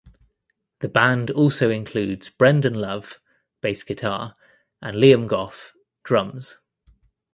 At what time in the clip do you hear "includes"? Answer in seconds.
1.69-2.31